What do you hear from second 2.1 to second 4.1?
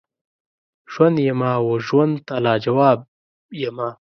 ته لاجواب یمه